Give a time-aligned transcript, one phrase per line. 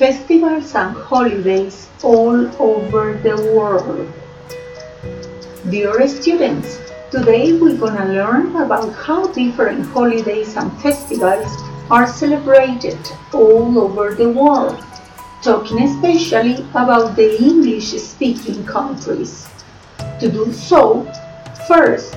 [0.00, 4.10] festivals and holidays all over the world.
[5.68, 6.80] Dear students,
[7.10, 11.52] today we're gonna learn about how different holidays and festivals
[11.90, 12.98] are celebrated
[13.34, 14.82] all over the world,
[15.42, 19.50] talking especially about the English-speaking countries.
[20.18, 21.04] To do so,
[21.68, 22.16] first,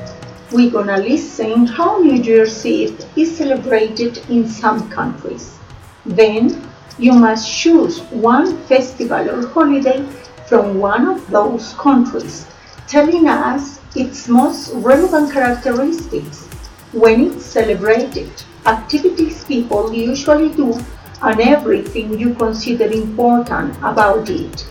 [0.53, 5.59] we're gonna listen how New Year's Eve is celebrated in some countries.
[6.05, 10.05] Then, you must choose one festival or holiday
[10.47, 12.45] from one of those countries,
[12.87, 16.47] telling us its most relevant characteristics,
[16.91, 18.31] when it's celebrated,
[18.65, 20.79] activities people usually do,
[21.21, 24.67] and everything you consider important about it.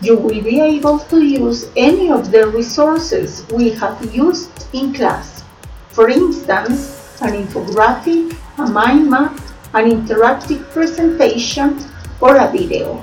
[0.00, 5.44] You will be able to use any of the resources we have used in class.
[5.90, 9.38] For instance, an infographic, a mind map,
[9.74, 11.82] an interactive presentation,
[12.20, 13.02] or a video.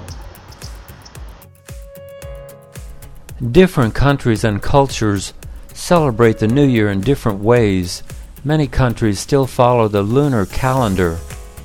[3.51, 5.33] Different countries and cultures
[5.73, 8.03] celebrate the New Year in different ways.
[8.43, 11.17] Many countries still follow the lunar calendar,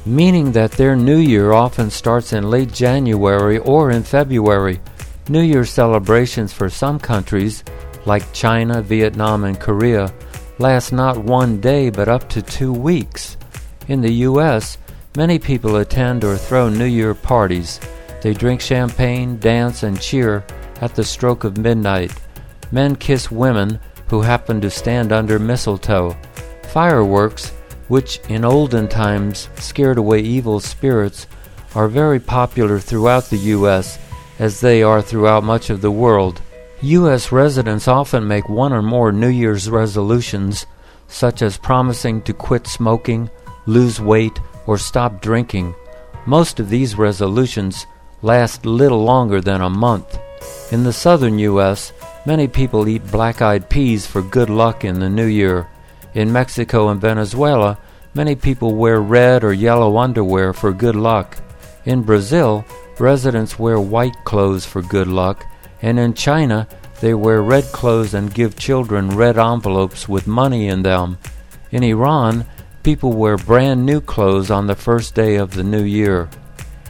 [0.07, 4.81] meaning that their New Year often starts in late January or in February.
[5.29, 7.65] New Year celebrations for some countries,
[8.07, 10.13] like China, Vietnam, and Korea,
[10.59, 13.37] last not one day but up to two weeks.
[13.89, 14.79] In the U.S.,
[15.17, 17.79] Many people attend or throw New Year parties.
[18.21, 20.45] They drink champagne, dance, and cheer
[20.81, 22.13] at the stroke of midnight.
[22.73, 26.17] Men kiss women who happen to stand under mistletoe.
[26.65, 27.51] Fireworks,
[27.87, 31.29] which in olden times scared away evil spirits,
[31.77, 34.01] are very popular throughout the U.S.
[34.41, 36.43] as they are throughout much of the world.
[36.81, 37.31] U.S.
[37.31, 40.67] residents often make one or more New Year's resolutions,
[41.07, 43.31] such as promising to quit smoking,
[43.67, 45.75] lose weight, or stop drinking.
[46.27, 47.87] Most of these resolutions
[48.23, 50.19] last little longer than a month.
[50.73, 51.93] In the southern U.S.,
[52.25, 55.69] many people eat black eyed peas for good luck in the new year.
[56.15, 57.79] In Mexico and Venezuela,
[58.15, 61.37] many people wear red or yellow underwear for good luck.
[61.85, 62.65] In Brazil,
[62.99, 65.45] residents wear white clothes for good luck,
[65.83, 66.67] and in China,
[67.01, 71.19] they wear red clothes and give children red envelopes with money in them.
[71.71, 72.47] In Iran,
[72.85, 76.29] People wear brand new clothes on the first day of the new year.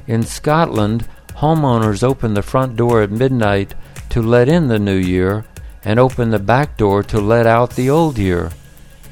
[0.08, 1.06] In Scotland,
[1.36, 3.74] homeowners open the front door at midnight
[4.08, 5.44] to let in the new year
[5.84, 8.50] and open the back door to let out the old year.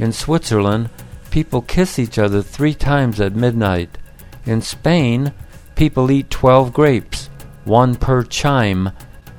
[0.00, 0.90] In Switzerland,
[1.30, 3.96] people kiss each other three times at midnight.
[4.44, 5.32] In Spain,
[5.76, 7.30] people eat 12 grapes,
[7.64, 8.90] one per chime,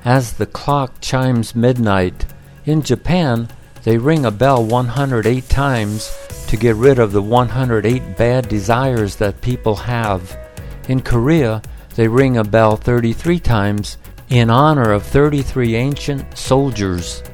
[0.02, 2.24] as the clock chimes midnight.
[2.64, 3.48] In Japan,
[3.82, 6.23] they ring a bell 108 times
[6.54, 10.38] to get rid of the 108 bad desires that people have.
[10.88, 11.60] In Korea,
[11.96, 13.96] they ring a bell 33 times
[14.28, 17.24] in honor of 33 ancient soldiers.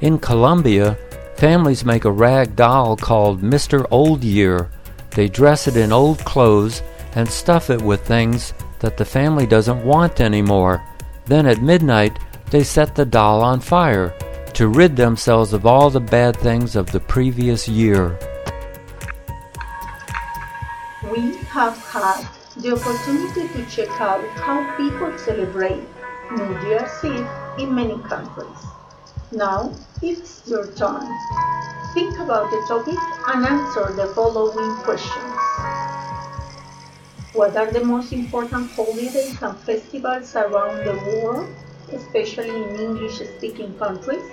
[0.00, 0.96] In Colombia,
[1.36, 3.86] families make a rag doll called Mr.
[3.90, 4.70] Old Year.
[5.10, 6.82] They dress it in old clothes
[7.14, 10.82] and stuff it with things that the family doesn't want anymore.
[11.26, 12.18] Then at midnight,
[12.50, 14.14] they set the doll on fire
[14.54, 18.18] to rid themselves of all the bad things of the previous year.
[21.60, 22.26] Have had
[22.56, 25.82] the opportunity to check out how people celebrate
[26.36, 27.26] New Year's Eve
[27.58, 28.60] in many countries.
[29.30, 31.04] Now it's your turn.
[31.92, 35.36] Think about the topic and answer the following questions.
[37.34, 41.46] What are the most important holidays and festivals around the world,
[41.92, 44.24] especially in English speaking countries?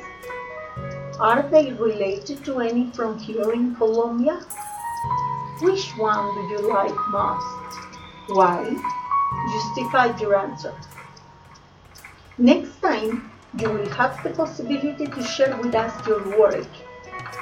[1.20, 4.40] Are they related to any from here in Colombia?
[5.62, 7.78] Which one do you like most?
[8.28, 8.76] Why?
[9.52, 10.74] Justify your answer.
[12.38, 16.68] Next time, you will have the possibility to share with us your work.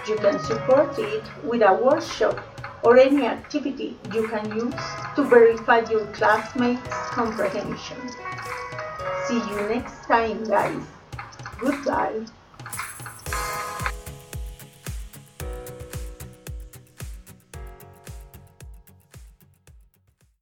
[0.08, 2.40] You can support it with a workshop
[2.84, 7.98] or any activity you can use to verify your classmates' comprehension.
[9.28, 10.86] See you next time, guys.
[11.60, 12.26] Goodbye.